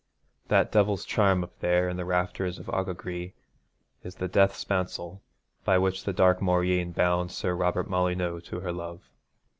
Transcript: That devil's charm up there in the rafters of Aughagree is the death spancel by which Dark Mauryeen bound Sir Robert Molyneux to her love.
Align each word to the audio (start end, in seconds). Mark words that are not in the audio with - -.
That 0.47 0.71
devil's 0.71 1.05
charm 1.05 1.43
up 1.43 1.59
there 1.59 1.87
in 1.87 1.95
the 1.95 2.05
rafters 2.05 2.57
of 2.57 2.65
Aughagree 2.65 3.33
is 4.03 4.15
the 4.15 4.27
death 4.27 4.53
spancel 4.53 5.21
by 5.63 5.77
which 5.77 6.03
Dark 6.05 6.39
Mauryeen 6.39 6.91
bound 6.91 7.31
Sir 7.31 7.53
Robert 7.53 7.87
Molyneux 7.87 8.41
to 8.45 8.61
her 8.61 8.71
love. 8.71 9.11